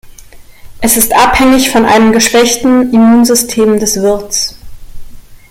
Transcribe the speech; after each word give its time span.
Es 0.79 0.97
ist 0.97 1.13
abhängig 1.13 1.69
von 1.69 1.85
einem 1.85 2.11
geschwächten 2.11 2.91
Immunsystem 2.91 3.77
des 3.79 4.01
Wirts. 4.01 4.57